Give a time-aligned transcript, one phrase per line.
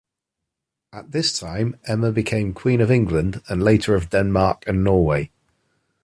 [0.91, 5.29] At this time Emma became Queen of England, and later of Denmark, and Norway.